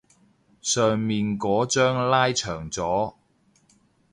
[0.63, 3.13] 上面嗰張拉長咗